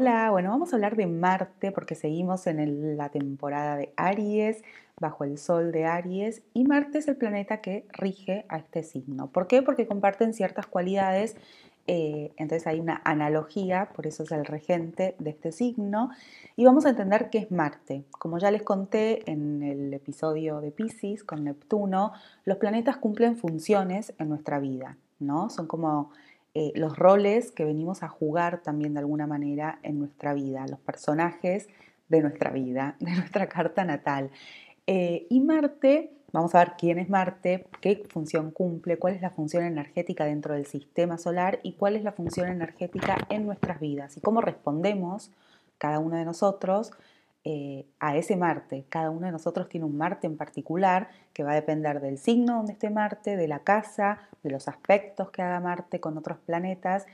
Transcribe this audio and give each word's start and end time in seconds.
Hola, 0.00 0.30
bueno, 0.30 0.50
vamos 0.50 0.72
a 0.72 0.76
hablar 0.76 0.94
de 0.94 1.08
Marte 1.08 1.72
porque 1.72 1.96
seguimos 1.96 2.46
en 2.46 2.96
la 2.96 3.08
temporada 3.08 3.74
de 3.74 3.92
Aries, 3.96 4.62
bajo 5.00 5.24
el 5.24 5.38
Sol 5.38 5.72
de 5.72 5.86
Aries, 5.86 6.40
y 6.54 6.62
Marte 6.62 6.98
es 6.98 7.08
el 7.08 7.16
planeta 7.16 7.60
que 7.60 7.84
rige 7.94 8.46
a 8.48 8.58
este 8.58 8.84
signo. 8.84 9.26
¿Por 9.32 9.48
qué? 9.48 9.60
Porque 9.60 9.88
comparten 9.88 10.34
ciertas 10.34 10.68
cualidades, 10.68 11.34
eh, 11.88 12.30
entonces 12.36 12.68
hay 12.68 12.78
una 12.78 13.02
analogía, 13.04 13.88
por 13.92 14.06
eso 14.06 14.22
es 14.22 14.30
el 14.30 14.44
regente 14.44 15.16
de 15.18 15.30
este 15.30 15.50
signo, 15.50 16.10
y 16.54 16.64
vamos 16.64 16.86
a 16.86 16.90
entender 16.90 17.28
qué 17.28 17.38
es 17.38 17.50
Marte. 17.50 18.04
Como 18.12 18.38
ya 18.38 18.52
les 18.52 18.62
conté 18.62 19.28
en 19.28 19.64
el 19.64 19.92
episodio 19.92 20.60
de 20.60 20.70
Pisces 20.70 21.24
con 21.24 21.42
Neptuno, 21.42 22.12
los 22.44 22.58
planetas 22.58 22.98
cumplen 22.98 23.36
funciones 23.36 24.14
en 24.18 24.28
nuestra 24.28 24.60
vida, 24.60 24.96
¿no? 25.18 25.50
Son 25.50 25.66
como 25.66 26.12
eh, 26.60 26.72
los 26.74 26.98
roles 26.98 27.52
que 27.52 27.64
venimos 27.64 28.02
a 28.02 28.08
jugar 28.08 28.62
también 28.64 28.92
de 28.92 28.98
alguna 28.98 29.28
manera 29.28 29.78
en 29.84 30.00
nuestra 30.00 30.34
vida, 30.34 30.66
los 30.66 30.80
personajes 30.80 31.68
de 32.08 32.20
nuestra 32.20 32.50
vida, 32.50 32.96
de 33.00 33.12
nuestra 33.12 33.48
carta 33.48 33.84
natal. 33.84 34.32
Eh, 34.88 35.28
y 35.30 35.38
Marte, 35.38 36.10
vamos 36.32 36.56
a 36.56 36.58
ver 36.58 36.72
quién 36.76 36.98
es 36.98 37.08
Marte, 37.08 37.68
qué 37.80 38.02
función 38.08 38.50
cumple, 38.50 38.96
cuál 38.96 39.14
es 39.14 39.22
la 39.22 39.30
función 39.30 39.62
energética 39.62 40.24
dentro 40.24 40.54
del 40.54 40.66
sistema 40.66 41.16
solar 41.16 41.60
y 41.62 41.74
cuál 41.74 41.94
es 41.94 42.02
la 42.02 42.10
función 42.10 42.48
energética 42.48 43.16
en 43.30 43.46
nuestras 43.46 43.78
vidas 43.78 44.16
y 44.16 44.20
cómo 44.20 44.40
respondemos 44.40 45.30
cada 45.78 46.00
uno 46.00 46.16
de 46.16 46.24
nosotros 46.24 46.90
eh, 47.50 47.86
a 47.98 48.14
ese 48.14 48.36
Marte. 48.36 48.84
Cada 48.90 49.08
uno 49.08 49.24
de 49.24 49.32
nosotros 49.32 49.70
tiene 49.70 49.86
un 49.86 49.96
Marte 49.96 50.26
en 50.26 50.36
particular 50.36 51.08
que 51.32 51.44
va 51.44 51.52
a 51.52 51.54
depender 51.54 51.98
del 52.02 52.18
signo 52.18 52.56
donde 52.56 52.74
esté 52.74 52.90
Marte, 52.90 53.38
de 53.38 53.48
la 53.48 53.60
casa, 53.60 54.18
de 54.42 54.50
los 54.50 54.68
aspectos 54.68 55.30
que 55.30 55.40
haga 55.40 55.58
Marte 55.58 55.98
con 55.98 56.18
otros 56.18 56.36
planetas. 56.44 57.06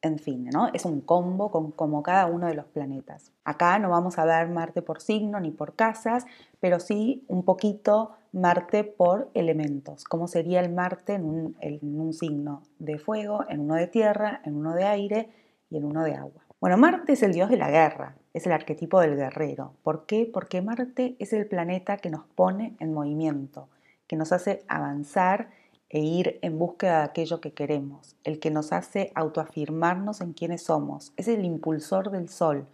En 0.00 0.18
fin, 0.18 0.48
¿no? 0.50 0.68
Es 0.72 0.86
un 0.86 1.02
combo 1.02 1.50
con 1.50 1.70
como 1.70 2.02
cada 2.02 2.24
uno 2.24 2.46
de 2.46 2.54
los 2.54 2.64
planetas. 2.64 3.30
Acá 3.44 3.78
no 3.78 3.90
vamos 3.90 4.18
a 4.18 4.24
ver 4.24 4.48
Marte 4.48 4.80
por 4.80 5.02
signo 5.02 5.38
ni 5.38 5.50
por 5.50 5.74
casas, 5.74 6.24
pero 6.60 6.80
sí 6.80 7.26
un 7.28 7.44
poquito 7.44 8.12
Marte 8.32 8.84
por 8.84 9.30
elementos. 9.34 10.04
¿Cómo 10.04 10.28
sería 10.28 10.60
el 10.60 10.72
Marte 10.72 11.12
en 11.12 11.26
un, 11.26 11.56
en 11.60 12.00
un 12.00 12.14
signo 12.14 12.62
de 12.78 12.98
fuego, 12.98 13.44
en 13.50 13.60
uno 13.60 13.74
de 13.74 13.86
tierra, 13.86 14.40
en 14.46 14.56
uno 14.56 14.72
de 14.72 14.84
aire 14.84 15.28
y 15.68 15.76
en 15.76 15.84
uno 15.84 16.04
de 16.04 16.14
agua? 16.14 16.43
Bueno, 16.64 16.78
Marte 16.78 17.12
es 17.12 17.22
el 17.22 17.34
dios 17.34 17.50
de 17.50 17.58
la 17.58 17.70
guerra, 17.70 18.16
es 18.32 18.46
el 18.46 18.52
arquetipo 18.52 18.98
del 18.98 19.16
guerrero. 19.16 19.74
¿Por 19.82 20.06
qué? 20.06 20.24
Porque 20.32 20.62
Marte 20.62 21.14
es 21.18 21.34
el 21.34 21.46
planeta 21.46 21.98
que 21.98 22.08
nos 22.08 22.24
pone 22.24 22.74
en 22.80 22.94
movimiento, 22.94 23.68
que 24.06 24.16
nos 24.16 24.32
hace 24.32 24.64
avanzar 24.66 25.50
e 25.90 26.00
ir 26.00 26.38
en 26.40 26.58
búsqueda 26.58 27.00
de 27.00 27.04
aquello 27.04 27.42
que 27.42 27.52
queremos, 27.52 28.16
el 28.24 28.40
que 28.40 28.50
nos 28.50 28.72
hace 28.72 29.12
autoafirmarnos 29.14 30.22
en 30.22 30.32
quienes 30.32 30.62
somos, 30.62 31.12
es 31.18 31.28
el 31.28 31.44
impulsor 31.44 32.10
del 32.10 32.30
sol, 32.30 32.66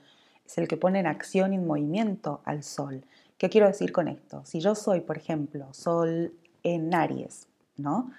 es 0.47 0.57
el 0.57 0.69
que 0.69 0.77
pone 0.77 1.01
en 1.01 1.09
acción 1.09 1.53
y 1.53 1.57
en 1.57 1.67
movimiento 1.67 2.43
al 2.45 2.63
sol. 2.63 3.05
¿Qué 3.39 3.51
quiero 3.51 3.67
decir 3.67 3.91
con 3.91 4.07
esto? 4.07 4.45
Si 4.45 4.61
yo 4.61 4.77
soy, 4.77 5.01
por 5.01 5.17
ejemplo, 5.17 5.67
sol 5.75 6.33
en 6.63 6.95
Aries, 6.95 7.49
¿no? 7.77 8.13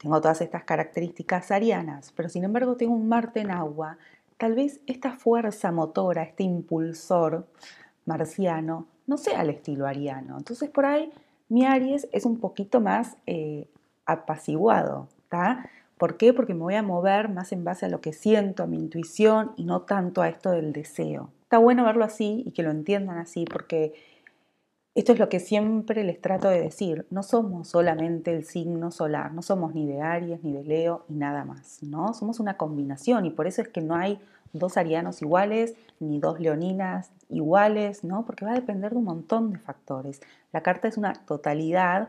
Tengo 0.00 0.18
todas 0.22 0.40
estas 0.40 0.64
características 0.64 1.50
arianas, 1.50 2.10
pero 2.16 2.30
sin 2.30 2.44
embargo 2.44 2.76
tengo 2.76 2.94
un 2.94 3.06
Marte 3.06 3.40
en 3.40 3.50
agua, 3.50 3.98
tal 4.44 4.56
vez 4.56 4.78
esta 4.86 5.12
fuerza 5.12 5.72
motora, 5.72 6.22
este 6.22 6.42
impulsor 6.42 7.46
marciano, 8.04 8.86
no 9.06 9.16
sea 9.16 9.40
el 9.40 9.48
estilo 9.48 9.86
ariano. 9.86 10.36
Entonces 10.36 10.68
por 10.68 10.84
ahí 10.84 11.10
mi 11.48 11.64
Aries 11.64 12.08
es 12.12 12.26
un 12.26 12.38
poquito 12.38 12.82
más 12.82 13.16
eh, 13.26 13.70
apaciguado, 14.04 15.08
¿está? 15.22 15.70
¿Por 15.96 16.18
qué? 16.18 16.34
Porque 16.34 16.52
me 16.52 16.60
voy 16.60 16.74
a 16.74 16.82
mover 16.82 17.30
más 17.30 17.52
en 17.52 17.64
base 17.64 17.86
a 17.86 17.88
lo 17.88 18.02
que 18.02 18.12
siento, 18.12 18.62
a 18.62 18.66
mi 18.66 18.76
intuición 18.76 19.52
y 19.56 19.64
no 19.64 19.80
tanto 19.80 20.20
a 20.20 20.28
esto 20.28 20.50
del 20.50 20.74
deseo. 20.74 21.30
Está 21.44 21.56
bueno 21.56 21.82
verlo 21.82 22.04
así 22.04 22.42
y 22.44 22.50
que 22.50 22.62
lo 22.62 22.70
entiendan 22.70 23.16
así 23.16 23.46
porque 23.46 23.94
esto 24.94 25.12
es 25.12 25.18
lo 25.18 25.28
que 25.28 25.40
siempre 25.40 26.04
les 26.04 26.20
trato 26.20 26.48
de 26.48 26.60
decir, 26.60 27.04
no 27.10 27.24
somos 27.24 27.68
solamente 27.68 28.32
el 28.32 28.44
signo 28.44 28.92
solar, 28.92 29.32
no 29.32 29.42
somos 29.42 29.74
ni 29.74 29.88
de 29.88 30.00
Aries 30.00 30.44
ni 30.44 30.52
de 30.52 30.62
Leo 30.62 31.04
y 31.08 31.14
nada 31.14 31.44
más, 31.44 31.82
¿no? 31.82 32.14
Somos 32.14 32.38
una 32.38 32.56
combinación 32.56 33.26
y 33.26 33.30
por 33.30 33.48
eso 33.48 33.60
es 33.60 33.68
que 33.68 33.80
no 33.80 33.96
hay 33.96 34.20
dos 34.54 34.78
arianos 34.78 35.20
iguales 35.20 35.74
ni 36.00 36.18
dos 36.18 36.40
leoninas 36.40 37.10
iguales, 37.28 38.04
¿no? 38.04 38.24
Porque 38.24 38.44
va 38.44 38.52
a 38.52 38.54
depender 38.54 38.92
de 38.92 38.98
un 38.98 39.04
montón 39.04 39.52
de 39.52 39.58
factores. 39.58 40.20
La 40.52 40.62
carta 40.62 40.88
es 40.88 40.96
una 40.96 41.12
totalidad 41.12 42.08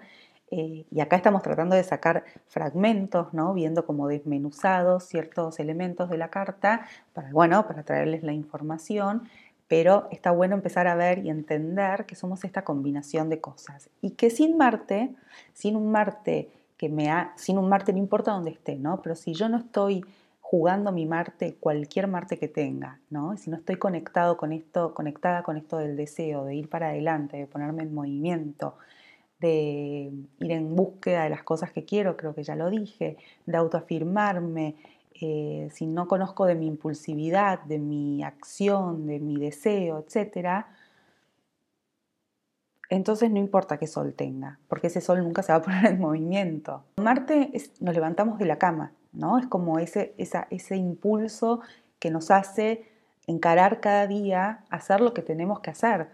eh, 0.52 0.86
y 0.90 1.00
acá 1.02 1.18
estamos 1.18 1.42
tratando 1.42 1.76
de 1.76 1.84
sacar 1.84 2.24
fragmentos, 2.48 3.34
¿no? 3.34 3.54
Viendo 3.54 3.86
como 3.86 4.08
desmenuzados 4.08 5.04
ciertos 5.04 5.60
elementos 5.60 6.10
de 6.10 6.18
la 6.18 6.30
carta 6.30 6.86
para, 7.14 7.32
bueno, 7.32 7.68
para 7.68 7.84
traerles 7.84 8.24
la 8.24 8.32
información 8.32 9.28
pero 9.68 10.08
está 10.12 10.32
bueno 10.32 10.56
empezar 10.56 10.88
a 10.88 10.96
ver 10.96 11.26
y 11.26 11.30
entender 11.30 12.06
que 12.06 12.16
somos 12.16 12.44
esta 12.44 12.64
combinación 12.64 13.30
de 13.30 13.42
cosas 13.42 13.90
y 14.02 14.12
que 14.12 14.30
sin 14.30 14.58
Marte, 14.58 15.16
sin 15.54 15.76
un 15.76 15.92
Marte 15.92 16.52
que 16.78 16.90
me 16.90 17.10
ha, 17.10 17.34
sin 17.36 17.58
un 17.58 17.70
Marte 17.70 17.94
no 17.94 18.00
importa 18.00 18.32
dónde 18.32 18.52
esté, 18.52 18.76
¿no? 18.76 19.02
Pero 19.02 19.16
si 19.16 19.34
yo 19.34 19.50
no 19.50 19.58
estoy 19.58 20.06
jugando 20.48 20.92
mi 20.92 21.08
Marte, 21.08 21.56
cualquier 21.60 22.08
Marte 22.08 22.38
que 22.38 22.48
tenga, 22.48 23.00
¿no? 23.10 23.36
Si 23.36 23.50
no 23.50 23.58
estoy 23.58 23.78
conectado 23.78 24.38
con 24.38 24.54
esto, 24.54 24.94
conectada 24.94 25.42
con 25.42 25.58
esto 25.58 25.80
del 25.80 25.98
deseo, 25.98 26.46
de 26.46 26.54
ir 26.54 26.70
para 26.70 26.90
adelante, 26.90 27.36
de 27.36 27.48
ponerme 27.48 27.82
en 27.82 27.96
movimiento, 27.96 28.78
de 29.40 30.12
ir 30.40 30.52
en 30.52 30.76
búsqueda 30.76 31.24
de 31.24 31.32
las 31.32 31.42
cosas 31.42 31.72
que 31.72 31.84
quiero, 31.84 32.16
creo 32.16 32.36
que 32.36 32.44
ya 32.44 32.56
lo 32.56 32.70
dije, 32.70 33.18
de 33.48 33.58
autoafirmarme, 33.58 34.76
eh, 35.20 35.68
si 35.74 35.88
no 35.88 36.08
conozco 36.08 36.46
de 36.46 36.54
mi 36.54 36.68
impulsividad, 36.68 37.64
de 37.64 37.80
mi 37.80 38.22
acción, 38.22 39.08
de 39.08 39.20
mi 39.20 39.38
deseo, 39.38 40.06
etc., 40.08 40.66
entonces 42.92 43.32
no 43.32 43.40
importa 43.40 43.80
qué 43.80 43.88
sol 43.88 44.14
tenga, 44.14 44.60
porque 44.68 44.88
ese 44.88 45.02
sol 45.02 45.24
nunca 45.24 45.42
se 45.42 45.54
va 45.54 45.58
a 45.58 45.62
poner 45.64 45.86
en 45.88 46.00
movimiento. 46.00 46.84
Marte 46.98 47.52
nos 47.80 47.96
levantamos 47.96 48.38
de 48.38 48.46
la 48.46 48.58
cama, 48.60 48.92
¿no? 49.16 49.38
Es 49.38 49.48
como 49.48 49.80
ese, 49.80 50.14
ese 50.18 50.76
impulso 50.76 51.62
que 52.00 52.12
nos 52.12 52.32
hace 52.32 52.86
encarar 53.28 53.80
cada 53.80 54.08
día, 54.08 54.64
hacer 54.70 55.02
lo 55.02 55.14
que 55.14 55.22
tenemos 55.22 55.60
que 55.60 55.72
hacer. 55.72 56.08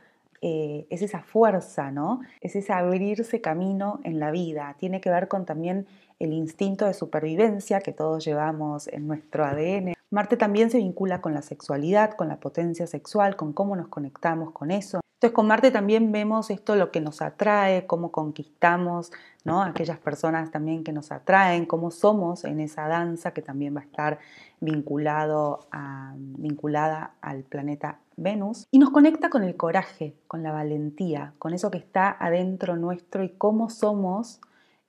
Eh, 0.44 0.88
es 0.89 1.01
esa 1.03 1.22
fuerza, 1.22 1.91
¿no? 1.91 2.22
Es 2.40 2.56
ese 2.56 2.73
abrirse 2.73 3.41
camino 3.41 4.00
en 4.03 4.19
la 4.19 4.31
vida. 4.31 4.75
Tiene 4.79 5.00
que 5.00 5.11
ver 5.11 5.28
con 5.28 5.45
también 5.45 5.85
el 6.19 6.34
instinto 6.34 6.85
de 6.85 6.94
supervivencia 6.94 7.81
que 7.81 7.91
todos 7.91 8.25
llevamos 8.25 8.88
en 8.88 9.07
nuestro 9.07 9.45
ADN. 9.45 9.94
Marte 10.09 10.38
también 10.38 10.69
se 10.69 10.78
vincula 10.78 11.22
con 11.22 11.34
la 11.34 11.41
sexualidad, 11.41 12.11
con 12.11 12.28
la 12.28 12.38
potencia 12.38 12.88
sexual, 12.88 13.35
con 13.35 13.53
cómo 13.53 13.75
nos 13.75 13.88
conectamos 13.88 14.51
con 14.51 14.72
eso. 14.72 15.00
Entonces 15.21 15.35
con 15.35 15.45
Marte 15.45 15.69
también 15.69 16.11
vemos 16.11 16.49
esto, 16.49 16.75
lo 16.75 16.89
que 16.89 16.99
nos 16.99 17.21
atrae, 17.21 17.85
cómo 17.85 18.11
conquistamos, 18.11 19.11
¿no? 19.43 19.61
Aquellas 19.61 19.99
personas 19.99 20.49
también 20.49 20.83
que 20.83 20.93
nos 20.93 21.11
atraen, 21.11 21.67
cómo 21.67 21.91
somos 21.91 22.43
en 22.43 22.59
esa 22.59 22.87
danza 22.87 23.31
que 23.31 23.43
también 23.43 23.75
va 23.75 23.81
a 23.81 23.83
estar 23.83 24.17
vinculado 24.61 25.67
vinculada 26.15 27.13
al 27.21 27.43
planeta 27.43 27.99
Venus. 28.17 28.65
Y 28.71 28.79
nos 28.79 28.89
conecta 28.89 29.29
con 29.29 29.43
el 29.43 29.55
coraje, 29.55 30.15
con 30.27 30.41
la 30.41 30.51
valentía, 30.51 31.35
con 31.37 31.53
eso 31.53 31.69
que 31.69 31.78
está 31.78 32.17
adentro 32.19 32.75
nuestro 32.75 33.23
y 33.23 33.29
cómo 33.29 33.69
somos 33.69 34.41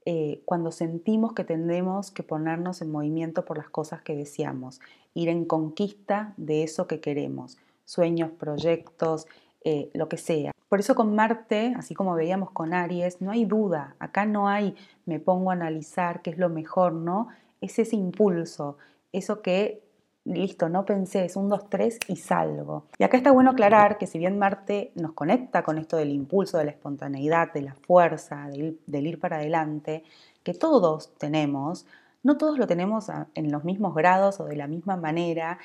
eh, 0.06 0.40
cuando 0.46 0.72
sentimos 0.72 1.34
que 1.34 1.44
tenemos 1.44 2.10
que 2.10 2.22
ponernos 2.22 2.80
en 2.80 2.90
movimiento 2.90 3.44
por 3.44 3.58
las 3.58 3.68
cosas 3.68 4.00
que 4.00 4.16
deseamos, 4.16 4.80
ir 5.12 5.28
en 5.28 5.44
conquista 5.44 6.32
de 6.38 6.62
eso 6.62 6.86
que 6.86 7.00
queremos, 7.00 7.58
sueños, 7.84 8.30
proyectos, 8.30 9.26
eh, 9.64 9.90
lo 9.94 10.08
que 10.08 10.16
sea. 10.16 10.52
Por 10.68 10.80
eso 10.80 10.94
con 10.94 11.14
Marte, 11.14 11.74
así 11.76 11.94
como 11.94 12.14
veíamos 12.14 12.50
con 12.50 12.72
Aries, 12.72 13.20
no 13.20 13.30
hay 13.30 13.44
duda, 13.44 13.94
acá 13.98 14.24
no 14.24 14.48
hay 14.48 14.74
me 15.04 15.20
pongo 15.20 15.50
a 15.50 15.54
analizar 15.54 16.22
qué 16.22 16.30
es 16.30 16.38
lo 16.38 16.48
mejor, 16.48 16.92
¿no? 16.92 17.28
Es 17.60 17.78
ese 17.78 17.96
impulso, 17.96 18.78
eso 19.12 19.42
que 19.42 19.82
listo, 20.24 20.68
no 20.68 20.84
pensé, 20.84 21.24
es 21.24 21.36
un 21.36 21.48
2, 21.48 21.68
3 21.68 21.98
y 22.08 22.16
salgo. 22.16 22.84
Y 22.98 23.04
acá 23.04 23.16
está 23.16 23.32
bueno 23.32 23.50
aclarar 23.50 23.98
que 23.98 24.06
si 24.06 24.18
bien 24.18 24.38
Marte 24.38 24.92
nos 24.94 25.12
conecta 25.12 25.62
con 25.62 25.78
esto 25.78 25.96
del 25.96 26.10
impulso, 26.10 26.58
de 26.58 26.64
la 26.64 26.70
espontaneidad, 26.70 27.52
de 27.52 27.62
la 27.62 27.74
fuerza, 27.74 28.48
del, 28.48 29.06
ir 29.06 29.18
para 29.18 29.36
adelante, 29.36 30.04
que 30.42 30.54
todos 30.54 31.12
tenemos, 31.18 31.86
no 32.22 32.36
todos 32.38 32.58
lo 32.58 32.66
tenemos 32.66 33.08
en 33.34 33.50
los 33.50 33.64
mismos 33.64 33.94
grados 33.94 34.38
o 34.40 34.44
de 34.44 34.56
la 34.56 34.68
misma 34.68 34.96
manera. 34.96 35.58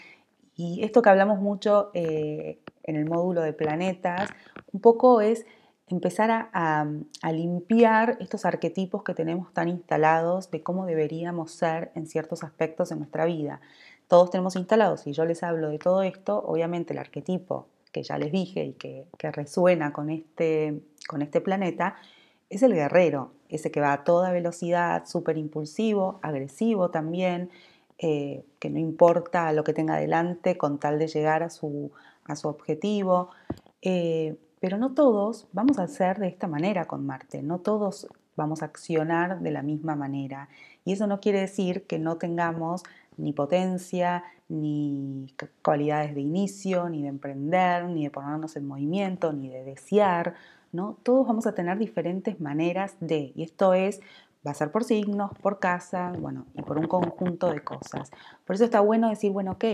Y 0.55 0.83
esto 0.83 1.03
que 1.03 1.09
hablamos 1.09 1.39
mucho 1.39 1.91
eh, 1.93 2.59
en 2.87 2.95
el 2.95 3.05
módulo 3.05 3.41
de 3.41 3.53
planetas, 3.53 4.29
un 4.71 4.81
poco 4.81 5.21
es 5.21 5.45
empezar 5.87 6.49
a, 6.51 6.85
limpiar 7.31 8.17
estos 8.19 8.45
arquetipos 8.45 9.03
que 9.03 9.13
tenemos 9.13 9.53
tan 9.53 9.69
instalados 9.69 10.51
de 10.51 10.61
cómo 10.61 10.85
deberíamos 10.85 11.51
ser 11.51 11.91
en 11.95 12.07
ciertos 12.07 12.43
aspectos 12.43 12.89
de 12.89 12.95
nuestra 12.95 13.25
vida. 13.25 13.61
Todos 14.07 14.31
tenemos 14.31 14.55
instalados, 14.55 15.01
si 15.01 15.13
yo 15.13 15.25
les 15.25 15.43
hablo 15.43 15.69
de 15.69 15.79
todo 15.79 16.01
esto, 16.01 16.43
obviamente 16.45 16.93
el 16.93 16.99
arquetipo 16.99 17.67
que 17.91 18.03
ya 18.03 18.17
les 18.17 18.31
dije 18.31 18.65
y 18.65 18.73
que, 18.73 19.05
resuena 19.31 19.93
con 19.93 20.09
este, 20.09 20.81
con 21.07 21.21
este 21.21 21.41
planeta, 21.41 21.95
es 22.49 22.63
el 22.63 22.73
guerrero, 22.73 23.31
ese 23.49 23.71
que 23.71 23.81
va 23.81 23.93
a 23.93 24.03
toda 24.03 24.31
velocidad, 24.31 25.05
súper 25.05 25.37
impulsivo, 25.37 26.19
agresivo 26.21 26.89
también, 26.89 27.49
eh, 27.97 28.43
que 28.59 28.69
no 28.69 28.77
importa 28.77 29.51
lo 29.53 29.63
que 29.63 29.73
tenga 29.73 29.95
adelante 29.95 30.57
con 30.57 30.79
tal 30.79 30.99
de 30.99 31.07
llegar 31.07 31.43
a 31.43 31.49
su, 31.49 31.91
a 32.27 32.35
su 32.35 32.47
objetivo. 32.47 33.29
Eh, 33.81 34.37
pero 34.59 34.77
no 34.77 34.93
todos 34.93 35.47
vamos 35.53 35.79
a 35.79 35.83
hacer 35.83 36.17
de 36.17 36.27
esta 36.27 36.47
manera 36.47 36.85
con 36.85 37.05
Marte, 37.05 37.43
no 37.43 37.59
todos 37.59 38.07
vamos 38.35 38.61
a 38.61 38.65
accionar 38.65 39.39
de 39.41 39.51
la 39.51 39.61
misma 39.61 39.95
manera. 39.95 40.49
Y 40.85 40.93
eso 40.93 41.07
no 41.07 41.19
quiere 41.19 41.41
decir 41.41 41.85
que 41.85 41.99
no 41.99 42.17
tengamos 42.17 42.83
ni 43.17 43.33
potencia, 43.33 44.23
ni 44.47 45.27
cualidades 45.63 46.15
de 46.15 46.21
inicio, 46.21 46.87
ni 46.89 47.01
de 47.01 47.09
emprender, 47.09 47.85
ni 47.85 48.03
de 48.03 48.11
ponernos 48.11 48.55
en 48.55 48.67
movimiento, 48.67 49.33
ni 49.33 49.49
de 49.49 49.63
desear, 49.63 50.35
¿no? 50.71 50.97
Todos 51.03 51.27
vamos 51.27 51.47
a 51.47 51.53
tener 51.53 51.77
diferentes 51.77 52.39
maneras 52.39 52.95
de, 52.99 53.33
y 53.35 53.43
esto 53.43 53.73
es, 53.73 53.99
va 54.45 54.51
a 54.51 54.53
ser 54.53 54.71
por 54.71 54.83
signos, 54.83 55.31
por 55.41 55.59
casa, 55.59 56.13
bueno, 56.19 56.45
y 56.53 56.61
por 56.61 56.77
un 56.77 56.87
conjunto 56.87 57.51
de 57.51 57.61
cosas. 57.61 58.11
Por 58.45 58.55
eso 58.55 58.65
está 58.65 58.79
bueno 58.79 59.09
decir, 59.09 59.31
bueno, 59.31 59.53
ok, 59.53 59.65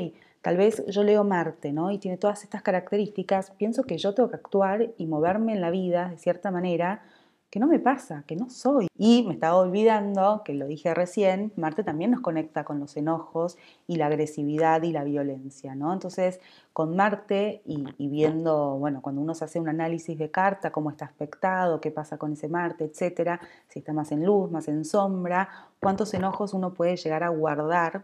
tal 0.43 0.57
vez 0.57 0.85
yo 0.87 1.03
leo 1.03 1.23
Marte, 1.23 1.71
¿no? 1.71 1.89
Y 1.89 1.97
tiene 1.97 2.17
todas 2.17 2.43
estas 2.43 2.61
características, 2.61 3.51
pienso 3.51 3.83
que 3.83 3.97
yo 3.97 4.13
tengo 4.13 4.29
que 4.29 4.35
actuar 4.35 4.89
y 4.97 5.07
moverme 5.07 5.53
en 5.53 5.61
la 5.61 5.71
vida 5.71 6.09
de 6.09 6.17
cierta 6.17 6.51
manera 6.51 7.01
que 7.49 7.59
no 7.59 7.67
me 7.67 7.79
pasa, 7.79 8.23
que 8.27 8.35
no 8.35 8.49
soy. 8.49 8.87
Y 8.97 9.23
me 9.25 9.35
estaba 9.35 9.55
olvidando, 9.57 10.41
que 10.43 10.53
lo 10.53 10.65
dije 10.65 10.93
recién, 10.93 11.53
Marte 11.55 11.83
también 11.83 12.11
nos 12.11 12.19
conecta 12.19 12.65
con 12.65 12.79
los 12.79 12.97
enojos 12.97 13.57
y 13.87 13.95
la 13.95 14.07
agresividad 14.07 14.81
y 14.81 14.91
la 14.91 15.03
violencia, 15.03 15.75
¿no? 15.75 15.93
Entonces, 15.93 16.41
con 16.73 16.95
Marte 16.95 17.61
y, 17.65 18.07
viendo, 18.09 18.77
bueno, 18.79 19.01
cuando 19.01 19.21
uno 19.21 19.35
se 19.35 19.45
hace 19.45 19.61
un 19.61 19.69
análisis 19.69 20.17
de 20.17 20.29
carta, 20.29 20.71
cómo 20.71 20.89
está 20.89 21.05
aspectado, 21.05 21.79
qué 21.79 21.91
pasa 21.91 22.17
con 22.17 22.33
ese 22.33 22.49
Marte, 22.49 22.83
etcétera, 22.83 23.39
si 23.69 23.79
está 23.79 23.93
más 23.93 24.11
en 24.11 24.25
luz, 24.25 24.51
más 24.51 24.67
en 24.67 24.83
sombra, 24.83 25.47
cuántos 25.79 26.13
enojos 26.15 26.53
uno 26.53 26.73
puede 26.73 26.97
llegar 26.97 27.23
a 27.23 27.29
guardar 27.29 28.03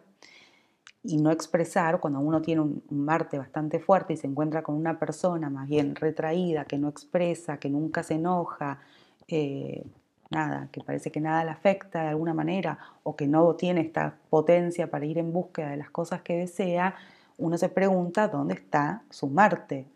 y 1.04 1.18
no 1.18 1.32
expresar, 1.32 2.00
cuando 2.00 2.20
uno 2.20 2.42
tiene 2.42 2.62
un, 2.62 2.84
Marte 2.90 3.38
bastante 3.38 3.80
fuerte 3.80 4.14
y 4.14 4.18
se 4.18 4.28
encuentra 4.28 4.64
con 4.64 4.76
una 4.76 5.00
persona 5.00 5.50
más 5.50 5.68
bien 5.68 5.96
retraída, 5.96 6.66
que 6.66 6.78
no 6.78 6.90
expresa, 6.90 7.58
que 7.58 7.70
nunca 7.70 8.04
se 8.04 8.16
enoja, 8.16 8.80
eh, 9.28 9.86
nada, 10.30 10.70
que 10.72 10.82
parece 10.82 11.12
que 11.12 11.22
nada 11.22 11.44
le 11.44 11.52
afecta 11.52 12.04
de 12.04 12.10
alguna 12.10 12.34
manera 12.34 12.80
o 13.04 13.16
que 13.16 13.28
no 13.28 13.56
tiene 13.56 13.82
esta 13.82 14.18
potencia 14.30 14.92
para 14.92 15.06
ir 15.06 15.18
en 15.18 15.32
búsqueda 15.32 15.70
de 15.70 15.78
las 15.78 15.90
cosas 15.90 16.22
que 16.22 16.38
desea, 16.38 16.96
uno 17.38 17.58
se 17.58 17.70
pregunta 17.70 18.28
dónde 18.28 18.54
está 18.56 19.04
su 19.10 19.28
Marte. 19.28 19.88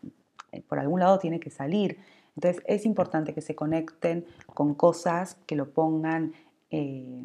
Eh, 0.52 0.62
por 0.62 0.80
algún 0.80 1.02
lado 1.02 1.20
tiene 1.20 1.40
que 1.40 1.50
salir. 1.50 2.00
Entonces 2.36 2.64
es 2.66 2.86
importante 2.86 3.34
que 3.34 3.42
se 3.42 3.56
conecten 3.56 4.26
con 4.54 4.74
cosas 4.74 5.36
que 5.46 5.56
lo 5.56 5.72
pongan 5.72 6.34
eh, 6.72 7.22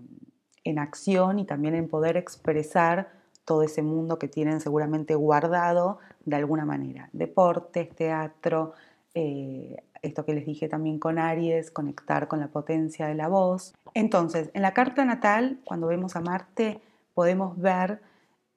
en 0.65 0.79
acción 0.79 1.39
y 1.39 1.45
también 1.45 1.75
en 1.75 1.89
poder 1.89 2.17
expresar 2.17 3.18
todo 3.49 3.63
ese 3.63 3.81
mundo 3.81 4.19
que 4.19 4.29
tienen 4.29 4.61
seguramente 4.61 5.15
guardado 5.15 6.01
de 6.27 6.37
alguna 6.37 6.67
manera. 6.67 7.09
Deportes, 7.15 7.89
teatro, 7.97 8.75
esto 9.15 10.27
que 10.27 10.35
les 10.35 10.45
dije 10.45 10.69
también 10.69 10.99
con 10.99 11.19
Aries, 11.19 11.71
conectar 11.71 12.29
con 12.29 12.41
la 12.41 12.49
potencia 12.49 13.07
de 13.07 13.15
la 13.15 13.29
voz. 13.29 13.73
Entonces, 13.95 14.51
en 14.53 14.61
la 14.61 14.75
carta 14.75 15.07
natal, 15.07 15.61
cuando 15.65 15.87
vemos 15.87 16.15
a 16.15 16.21
Marte, 16.21 16.83
podemos 17.15 17.59
ver 17.59 18.03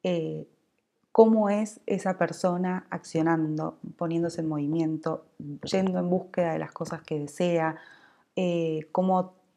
eh, 0.04 0.46
cómo 1.14 1.50
es 1.50 1.80
esa 1.86 2.18
persona 2.18 2.86
accionando, 2.90 3.78
poniéndose 3.96 4.42
en 4.42 4.50
movimiento, 4.50 5.24
yendo 5.64 6.00
en 6.00 6.10
búsqueda 6.10 6.52
de 6.52 6.60
las 6.60 6.74
cosas 6.74 7.02
que 7.02 7.18
desea, 7.18 7.78
eh, 8.36 8.90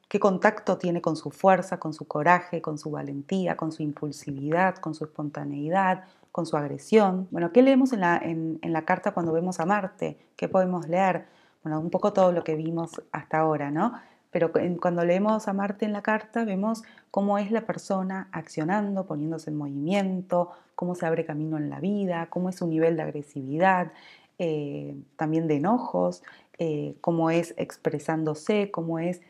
qué 0.08 0.20
contacto 0.20 0.78
tiene 0.78 1.00
con 1.00 1.16
su 1.16 1.30
fuerza, 1.30 1.78
con 1.78 1.94
su 1.94 2.06
coraje, 2.06 2.62
con 2.62 2.78
su 2.78 2.90
valentía, 2.90 3.56
con 3.56 3.72
su 3.72 3.82
impulsividad, 3.82 4.76
con 4.76 4.94
su 4.94 5.04
espontaneidad, 5.04 6.04
con 6.32 6.46
su 6.46 6.56
agresión. 6.56 7.28
Bueno, 7.30 7.52
¿qué 7.52 7.62
leemos 7.62 7.92
en 7.92 8.00
la, 8.00 8.16
en 8.16 8.58
la 8.62 8.84
carta 8.84 9.12
cuando 9.12 9.32
vemos 9.32 9.60
a 9.60 9.66
Marte? 9.66 10.18
¿Qué 10.36 10.48
podemos 10.48 10.88
leer? 10.88 11.26
bueno, 11.64 11.80
un 11.80 11.90
poco 11.90 12.12
todo 12.12 12.30
lo 12.30 12.44
que 12.44 12.54
vimos 12.54 13.02
hasta 13.10 13.38
ahora, 13.38 13.70
¿no? 13.70 13.94
Pero 14.30 14.52
cuando 14.80 15.04
leemos 15.04 15.48
a 15.48 15.52
Marte 15.52 15.86
en 15.86 15.92
la 15.92 16.02
carta 16.02 16.44
vemos 16.44 16.82
cómo 17.10 17.38
es 17.38 17.50
la 17.50 17.62
persona 17.62 18.28
accionando, 18.32 19.06
poniéndose 19.06 19.50
en 19.50 19.56
movimiento, 19.56 20.50
cómo 20.74 20.94
se 20.94 21.06
abre 21.06 21.24
camino 21.24 21.56
en 21.56 21.70
la 21.70 21.80
vida, 21.80 22.26
cómo 22.30 22.50
es 22.50 22.56
su 22.56 22.66
nivel 22.66 22.96
de 22.96 23.02
agresividad, 23.02 23.92
eh, 24.38 24.96
también 25.16 25.46
de 25.46 25.56
enojos, 25.56 26.22
eh, 26.58 26.96
cómo 27.00 27.30
es 27.30 27.54
expresándose, 27.56 28.70
cómo 28.70 28.98
es 28.98 29.22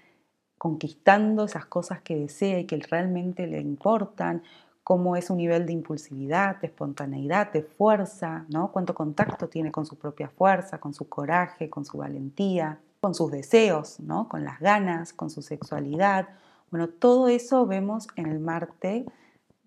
conquistando 0.64 1.44
esas 1.44 1.66
cosas 1.66 2.00
que 2.00 2.16
desea 2.16 2.58
y 2.58 2.64
que 2.64 2.78
realmente 2.78 3.46
le 3.46 3.60
importan, 3.60 4.42
cómo 4.82 5.14
es 5.14 5.26
su 5.26 5.36
nivel 5.36 5.66
de 5.66 5.74
impulsividad, 5.74 6.58
de 6.58 6.68
espontaneidad, 6.68 7.52
de 7.52 7.62
fuerza, 7.62 8.46
¿no? 8.48 8.72
Cuánto 8.72 8.94
contacto 8.94 9.50
tiene 9.50 9.70
con 9.70 9.84
su 9.84 9.96
propia 9.96 10.30
fuerza, 10.30 10.78
con 10.78 10.94
su 10.94 11.06
coraje, 11.06 11.68
con 11.68 11.84
su 11.84 11.98
valentía, 11.98 12.78
con 13.02 13.14
sus 13.14 13.30
deseos, 13.30 14.00
¿no? 14.00 14.26
Con 14.26 14.42
las 14.42 14.58
ganas, 14.58 15.12
con 15.12 15.28
su 15.28 15.42
sexualidad. 15.42 16.30
Bueno, 16.70 16.88
todo 16.88 17.28
eso 17.28 17.66
vemos 17.66 18.08
en 18.16 18.24
el 18.24 18.40
Marte 18.40 19.04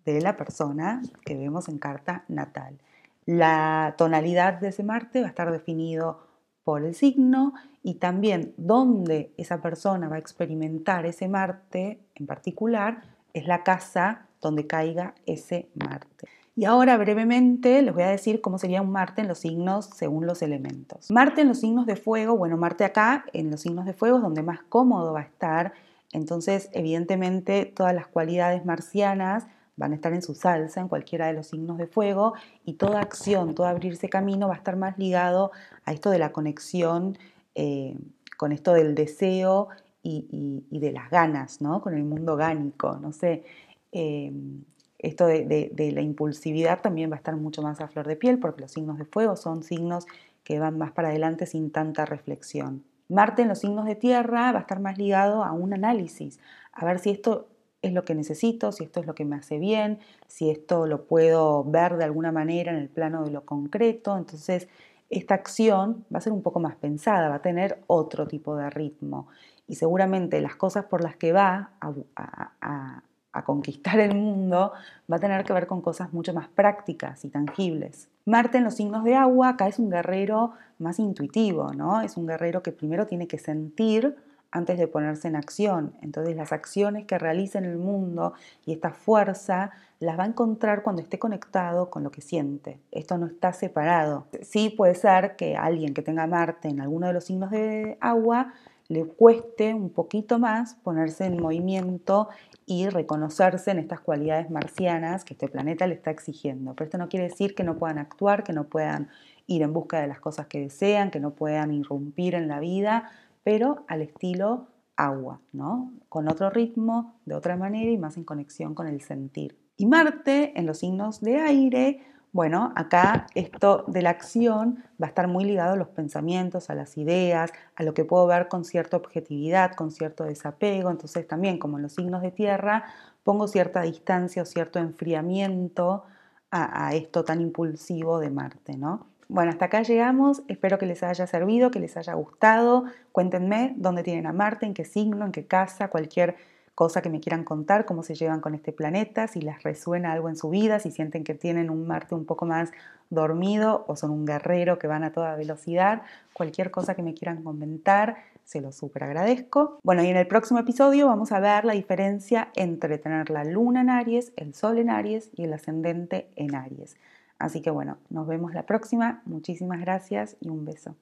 de 0.04 0.20
la 0.20 0.36
persona 0.36 1.04
que 1.24 1.38
vemos 1.38 1.70
en 1.70 1.78
carta 1.78 2.24
natal. 2.28 2.80
La 3.28 3.94
tonalidad 4.00 4.56
de 4.56 4.70
ese 4.70 4.82
Marte 4.82 5.22
va 5.22 5.28
a 5.28 5.30
estar 5.30 5.52
definido 5.52 6.27
por 6.68 6.84
el 6.84 6.96
signo 6.96 7.54
y 7.82 7.94
también 7.94 8.54
dónde 8.58 9.32
esa 9.38 9.62
persona 9.62 10.10
va 10.10 10.18
a 10.18 10.20
experimentar 10.20 11.06
ese 11.06 11.30
Marte 11.30 12.02
en 12.16 12.28
particular 12.28 13.04
es 13.34 13.48
la 13.48 13.64
casa 13.64 14.26
donde 14.42 14.68
caiga 14.68 15.16
ese 15.26 15.70
Marte. 15.76 16.28
Y 16.58 16.66
ahora 16.66 16.98
brevemente 16.98 17.82
les 17.82 17.94
voy 17.94 18.04
a 18.04 18.10
decir 18.10 18.42
cómo 18.42 18.58
sería 18.58 18.82
un 18.82 18.92
Marte 18.92 19.22
en 19.22 19.30
los 19.30 19.40
signos 19.40 19.86
según 19.96 20.28
los 20.28 20.42
elementos. 20.42 21.10
Marte 21.10 21.40
en 21.40 21.48
los 21.48 21.62
signos 21.62 21.86
de 21.86 21.96
fuego, 21.96 22.36
bueno, 22.36 22.58
Marte 22.58 22.84
acá 22.84 23.24
en 23.32 23.50
los 23.50 23.62
signos 23.62 23.86
de 23.86 23.94
fuego 23.94 24.18
es 24.18 24.24
donde 24.24 24.44
más 24.44 24.60
cómodo 24.68 25.14
va 25.14 25.22
a 25.22 25.24
estar. 25.24 25.72
Entonces, 26.12 26.70
evidentemente, 26.74 27.64
todas 27.64 27.96
las 27.96 28.08
cualidades 28.08 28.66
marcianas 28.66 29.48
van 29.78 29.92
a 29.94 29.96
estar 29.96 30.12
en 30.12 30.22
su 30.22 30.34
salsa 30.36 30.82
en 30.82 30.90
cualquiera 30.90 31.28
de 31.28 31.34
los 31.34 31.48
signos 31.48 31.78
de 31.78 31.88
fuego 31.88 32.34
y 32.66 32.74
toda 32.74 33.00
acción, 33.00 33.56
todo 33.56 33.68
abrirse 33.68 34.10
camino 34.10 34.48
va 34.48 34.56
a 34.56 34.58
estar 34.58 34.76
más 34.76 34.98
ligado 34.98 35.52
a 35.86 35.94
esto 35.94 36.10
de 36.10 36.20
la 36.20 36.32
conexión 36.32 37.18
eh, 37.56 37.96
con 38.38 38.52
esto 38.52 38.74
del 38.74 38.94
deseo 38.96 39.70
y, 40.04 40.64
de 40.70 40.92
las 40.92 41.10
ganas, 41.10 41.62
¿no? 41.62 41.82
Con 41.82 41.94
el 41.94 42.04
mundo 42.04 42.38
gánico, 42.38 42.98
no 43.02 43.12
sé. 43.12 43.44
Em, 43.92 44.64
esto 45.00 45.28
de, 45.28 45.92
la 45.94 46.02
impulsividad 46.02 46.82
también 46.82 47.12
va 47.12 47.16
a 47.16 47.18
estar 47.18 47.36
mucho 47.36 47.62
más 47.62 47.82
a 47.82 47.88
flor 47.88 48.08
de 48.08 48.16
piel 48.16 48.40
porque 48.40 48.62
los 48.62 48.72
signos 48.72 48.98
de 48.98 49.06
fuego 49.06 49.36
son 49.36 49.64
signos 49.64 50.06
que 50.44 50.60
van 50.60 50.78
más 50.78 50.92
para 50.92 51.10
adelante 51.10 51.46
sin 51.46 51.72
tanta 51.72 52.06
reflexión. 52.06 52.84
Marte 53.10 53.44
en 53.44 53.50
los 53.50 53.60
signos 53.60 53.86
de 53.86 53.96
tierra 53.96 54.52
va 54.52 54.60
a 54.60 54.62
estar 54.62 54.80
más 54.80 54.98
ligado 54.98 55.44
a 55.44 55.52
un 55.52 55.74
análisis, 55.74 56.40
a 56.74 56.86
ver 56.86 57.00
si 57.00 57.10
esto 57.10 57.48
es 57.88 57.94
lo 57.94 58.06
que 58.06 58.16
necesito, 58.16 58.72
si 58.72 58.84
esto 58.84 59.00
es 59.00 59.08
lo 59.08 59.16
que 59.16 59.26
me 59.26 59.36
hace 59.36 59.58
bien, 59.58 60.00
si 60.28 60.50
esto 60.50 60.86
lo 60.86 61.06
puedo 61.06 61.64
ver 61.64 61.98
de 61.98 62.04
alguna 62.04 62.32
manera 62.32 62.72
en 62.72 62.78
el 62.78 62.90
plano 62.90 63.24
de 63.24 63.32
lo 63.32 63.46
concreto. 63.46 64.18
Entonces, 64.18 64.68
esta 65.10 65.36
acción 65.36 66.06
va 66.14 66.20
a 66.20 66.22
ser 66.22 66.34
un 66.34 66.42
poco 66.42 66.60
más 66.60 66.76
pensada, 66.76 67.30
va 67.30 67.36
a 67.36 67.42
tener 67.42 67.82
otro 67.88 68.28
tipo 68.28 68.56
de 68.56 68.70
ritmo. 68.70 69.28
Y 69.68 69.76
seguramente 69.76 70.42
las 70.42 70.56
cosas 70.56 70.86
por 70.86 71.02
las 71.02 71.16
que 71.16 71.34
va 71.34 71.72
a, 71.82 73.04
conquistar 73.46 74.00
el 74.00 74.16
mundo 74.16 74.72
va 75.12 75.18
a 75.18 75.20
tener 75.20 75.44
que 75.44 75.54
ver 75.54 75.68
con 75.68 75.80
cosas 75.82 76.12
mucho 76.12 76.34
más 76.34 76.48
prácticas 76.48 77.24
y 77.24 77.30
tangibles. 77.30 78.10
Marte 78.26 78.58
en 78.58 78.64
los 78.64 78.74
signos 78.74 79.04
de 79.04 79.14
agua, 79.14 79.50
acá 79.50 79.68
es 79.68 79.78
un 79.78 79.92
guerrero 79.92 80.54
más 80.80 80.98
intuitivo, 80.98 81.72
¿no? 81.74 82.02
Es 82.02 82.18
un 82.18 82.26
guerrero 82.26 82.64
que 82.64 82.72
primero 82.72 83.06
tiene 83.06 83.28
que 83.28 83.38
sentir 83.38 84.16
antes 84.52 84.78
de 84.78 84.88
ponerse 84.88 85.28
en 85.28 85.36
acción. 85.36 85.94
Entonces 86.02 86.36
las 86.36 86.52
acciones 86.52 87.06
que 87.06 87.18
realiza 87.18 87.60
en 87.60 87.66
el 87.66 87.78
mundo 87.78 88.34
y 88.66 88.74
esta 88.74 88.92
fuerza 88.92 89.72
las 90.00 90.18
va 90.18 90.24
a 90.24 90.28
encontrar 90.28 90.84
cuando 90.84 91.02
esté 91.02 91.20
conectado 91.20 91.90
con 91.90 92.04
lo 92.04 92.12
que 92.12 92.22
siente. 92.22 92.80
Esto 92.92 93.18
no 93.18 93.26
está 93.26 93.54
separado. 93.54 94.28
Sí 94.42 94.70
puede 94.70 94.96
ser 94.96 95.36
que 95.36 95.56
alguien 95.56 95.94
que 95.94 96.02
tenga 96.02 96.28
Marte 96.28 96.68
en 96.68 96.82
alguno 96.82 97.08
de 97.08 97.14
los 97.14 97.26
signos 97.26 97.52
de 97.52 97.98
agua 98.00 98.54
le 98.90 99.06
cueste 99.06 99.74
un 99.74 99.90
poquito 99.90 100.40
más 100.40 100.76
ponerse 100.76 101.26
en 101.26 101.42
movimiento 101.42 102.30
y 102.66 102.88
reconocerse 102.88 103.72
en 103.72 103.80
estas 103.80 104.00
cualidades 104.00 104.50
marcianas 104.50 105.26
que 105.26 105.34
este 105.34 105.50
planeta 105.50 105.88
le 105.88 105.96
está 105.96 106.12
exigiendo. 106.12 106.74
Pero 106.74 106.86
esto 106.86 106.98
no 106.98 107.10
quiere 107.10 107.28
decir 107.28 107.54
que 107.54 107.64
no 107.64 107.78
puedan 107.78 107.98
actuar, 107.98 108.44
que 108.44 108.54
no 108.54 108.66
puedan 108.66 109.10
ir 109.46 109.62
en 109.62 109.74
busca 109.74 110.00
de 110.00 110.08
las 110.08 110.20
cosas 110.20 110.48
que 110.48 110.60
desean, 110.60 111.12
que 111.12 111.20
no 111.20 111.32
puedan 111.32 111.74
irrumpir 111.74 112.36
en 112.36 112.48
la 112.48 112.60
vida, 112.60 113.10
pero 113.48 113.86
al 113.88 114.02
estilo 114.02 114.68
agua, 114.98 115.40
¿no? 115.54 115.94
Con 116.10 116.28
otro 116.28 116.50
ritmo, 116.50 117.18
de 117.26 117.34
otra 117.34 117.56
manera 117.56 117.90
y 117.90 117.98
más 117.98 118.18
en 118.18 118.26
conexión 118.26 118.76
con 118.76 118.88
el 118.88 119.00
sentir. 119.00 119.58
Y 119.78 119.86
Marte 119.86 120.52
en 120.60 120.66
los 120.66 120.80
signos 120.80 121.22
de 121.22 121.40
aire, 121.40 122.02
bueno, 122.34 122.74
acá 122.76 123.26
esto 123.36 123.86
de 123.88 124.02
la 124.02 124.10
acción 124.10 124.84
va 125.02 125.06
a 125.06 125.12
estar 125.12 125.30
muy 125.30 125.46
ligado 125.46 125.76
a 125.76 125.78
los 125.78 125.88
pensamientos, 125.88 126.70
a 126.70 126.76
las 126.76 126.98
ideas, 126.98 127.54
a 127.78 127.84
lo 127.84 127.94
que 127.94 128.04
puedo 128.04 128.28
ver 128.28 128.50
con 128.50 128.66
cierta 128.66 128.98
objetividad, 128.98 129.76
con 129.76 129.92
cierto 129.92 130.26
desapego. 130.26 130.92
Entonces 130.92 131.26
también 131.26 131.58
como 131.58 131.78
en 131.78 131.84
los 131.84 131.94
signos 131.94 132.22
de 132.24 132.32
tierra 132.32 132.84
pongo 133.24 133.48
cierta 133.48 133.82
distancia 133.82 134.42
o 134.42 134.46
cierto 134.46 134.78
enfriamiento 134.78 136.04
a, 136.52 136.88
a 136.88 136.96
esto 136.96 137.24
tan 137.24 137.40
impulsivo 137.40 138.20
de 138.20 138.30
Marte, 138.30 138.76
¿no? 138.76 139.08
Bueno, 139.30 139.52
hasta 139.52 139.66
acá 139.66 139.82
llegamos. 139.82 140.42
Espero 140.48 140.78
que 140.78 140.86
les 140.86 141.04
haya 141.04 141.28
servido, 141.28 141.70
que 141.70 141.80
les 141.80 141.98
haya 141.98 142.14
gustado. 142.14 142.86
Cuéntenme 143.12 143.74
dónde 143.78 144.04
tienen 144.04 144.26
a 144.26 144.34
Marte, 144.34 144.66
en 144.66 144.74
qué 144.74 144.86
signo, 144.86 145.26
en 145.26 145.32
qué 145.32 145.46
casa, 145.46 145.90
cualquier 145.90 146.36
cosa 146.78 147.02
que 147.02 147.10
me 147.10 147.20
quieran 147.20 147.44
contar, 147.44 147.86
cómo 147.86 148.04
se 148.04 148.14
llevan 148.14 148.40
con 148.40 148.54
este 148.54 148.72
planeta, 148.72 149.28
si 149.28 149.42
les 149.42 149.64
resuena 149.64 150.12
algo 150.12 150.30
en 150.30 150.36
su 150.36 150.50
vida, 150.52 150.78
si 150.78 150.92
sienten 150.92 151.24
que 151.24 151.34
tienen 151.34 151.72
un 151.72 151.88
Marte 151.88 152.14
un 152.14 152.26
poco 152.26 152.46
más 152.46 152.70
dormido 153.10 153.84
o 153.88 153.96
son 153.96 154.12
un 154.12 154.26
guerrero 154.28 154.78
que 154.78 154.86
van 154.86 155.04
a 155.04 155.12
toda 155.12 155.36
velocidad, 155.36 156.04
cualquier 156.34 156.70
cosa 156.70 156.94
que 156.94 157.02
me 157.02 157.16
quieran 157.16 157.42
comentar, 157.42 158.18
se 158.44 158.62
lo 158.62 158.72
súper 158.72 159.06
agradezco. 159.06 159.80
Bueno, 159.84 160.04
y 160.04 160.10
en 160.10 160.18
el 160.18 160.28
próximo 160.28 160.60
episodio 160.60 161.08
vamos 161.08 161.32
a 161.32 161.40
ver 161.40 161.66
la 161.66 161.74
diferencia 161.74 162.50
entre 162.56 163.00
tener 163.00 163.32
la 163.32 163.44
luna 163.44 163.82
en 163.82 163.90
Aries, 163.90 164.32
el 164.36 164.54
sol 164.54 164.78
en 164.78 164.92
Aries 164.92 165.32
y 165.36 165.46
el 165.46 165.54
ascendente 165.54 166.30
en 166.36 166.54
Aries. 166.54 166.96
Así 167.40 167.62
que 167.62 167.70
bueno, 167.70 167.98
nos 168.10 168.28
vemos 168.28 168.54
la 168.54 168.64
próxima. 168.64 169.22
Muchísimas 169.26 169.80
gracias 169.80 170.38
y 170.40 170.50
un 170.50 170.66
beso. 170.66 170.96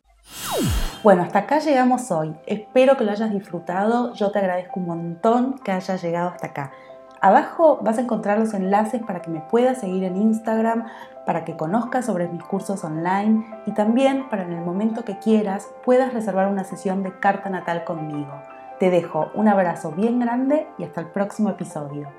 Bueno, 1.03 1.21
hasta 1.21 1.39
acá 1.39 1.59
llegamos 1.59 2.11
hoy. 2.11 2.35
Espero 2.47 2.97
que 2.97 3.03
lo 3.03 3.11
hayas 3.11 3.31
disfrutado. 3.31 4.13
Yo 4.13 4.31
te 4.31 4.39
agradezco 4.39 4.79
un 4.79 4.87
montón 4.87 5.59
que 5.59 5.71
hayas 5.71 6.01
llegado 6.01 6.29
hasta 6.29 6.47
acá. 6.47 6.71
Abajo 7.21 7.79
vas 7.81 7.97
a 7.97 8.01
encontrar 8.01 8.37
los 8.37 8.53
enlaces 8.53 9.01
para 9.01 9.21
que 9.21 9.31
me 9.31 9.39
puedas 9.39 9.79
seguir 9.79 10.03
en 10.03 10.17
Instagram, 10.17 10.85
para 11.25 11.43
que 11.43 11.55
conozcas 11.55 12.05
sobre 12.05 12.27
mis 12.27 12.43
cursos 12.43 12.83
online 12.83 13.45
y 13.65 13.71
también 13.71 14.29
para 14.29 14.43
en 14.43 14.53
el 14.53 14.63
momento 14.63 15.03
que 15.05 15.17
quieras 15.17 15.67
puedas 15.83 16.13
reservar 16.13 16.47
una 16.47 16.63
sesión 16.63 17.01
de 17.01 17.17
carta 17.19 17.49
natal 17.49 17.83
conmigo. 17.83 18.31
Te 18.79 18.89
dejo 18.89 19.31
un 19.33 19.47
abrazo 19.47 19.91
bien 19.91 20.19
grande 20.19 20.67
y 20.77 20.83
hasta 20.83 21.01
el 21.01 21.07
próximo 21.07 21.49
episodio. 21.49 22.09